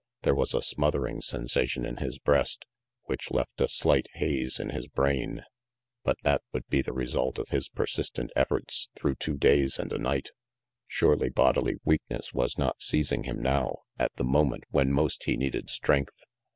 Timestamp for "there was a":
0.23-0.63